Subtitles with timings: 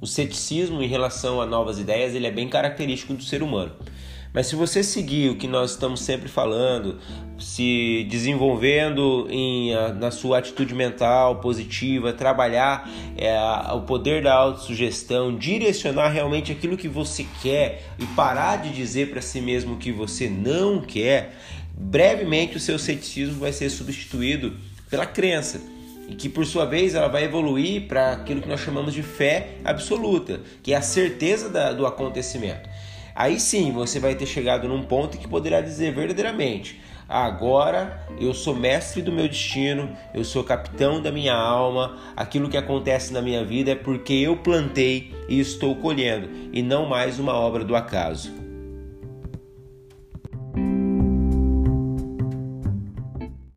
[0.00, 3.72] O ceticismo em relação a novas ideias ele é bem característico do ser humano.
[4.36, 6.98] Mas se você seguir o que nós estamos sempre falando,
[7.38, 12.86] se desenvolvendo em, na sua atitude mental positiva, trabalhar
[13.16, 13.34] é,
[13.72, 19.22] o poder da autossugestão, direcionar realmente aquilo que você quer e parar de dizer para
[19.22, 21.34] si mesmo o que você não quer,
[21.72, 24.54] brevemente o seu ceticismo vai ser substituído
[24.90, 25.62] pela crença
[26.08, 29.56] e que por sua vez ela vai evoluir para aquilo que nós chamamos de fé
[29.64, 32.68] absoluta, que é a certeza da, do acontecimento.
[33.14, 38.54] Aí sim você vai ter chegado num ponto que poderá dizer verdadeiramente: agora eu sou
[38.54, 43.44] mestre do meu destino, eu sou capitão da minha alma, aquilo que acontece na minha
[43.44, 48.45] vida é porque eu plantei e estou colhendo, e não mais uma obra do acaso.